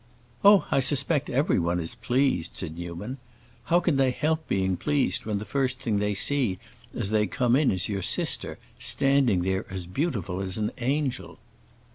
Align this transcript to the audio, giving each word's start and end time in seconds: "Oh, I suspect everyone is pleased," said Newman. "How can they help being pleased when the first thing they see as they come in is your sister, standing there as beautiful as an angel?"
"Oh, 0.43 0.65
I 0.71 0.79
suspect 0.79 1.29
everyone 1.29 1.79
is 1.79 1.93
pleased," 1.93 2.53
said 2.57 2.75
Newman. 2.75 3.19
"How 3.65 3.79
can 3.79 3.97
they 3.97 4.09
help 4.09 4.47
being 4.47 4.75
pleased 4.75 5.27
when 5.27 5.37
the 5.37 5.45
first 5.45 5.77
thing 5.77 5.99
they 5.99 6.15
see 6.15 6.57
as 6.95 7.11
they 7.11 7.27
come 7.27 7.55
in 7.55 7.69
is 7.69 7.87
your 7.87 8.01
sister, 8.01 8.57
standing 8.79 9.43
there 9.43 9.67
as 9.71 9.85
beautiful 9.85 10.41
as 10.41 10.57
an 10.57 10.71
angel?" 10.79 11.37